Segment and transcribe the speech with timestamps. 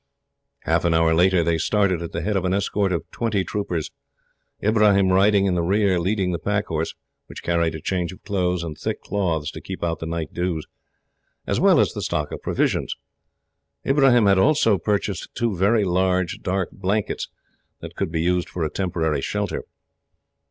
[0.61, 3.91] Half an hour later they started, at the head of an escort of twenty troopers;
[4.63, 6.95] Ibrahim riding in the rear, leading the pack horse,
[7.27, 10.65] which carried a change of clothes, and thick cloths to keep out the night dews,
[11.45, 12.95] as well as the stock of provisions.
[13.85, 17.27] Ibrahim had also purchased two very large, dark blankets,
[17.81, 19.65] that could be used for a temporary shelter.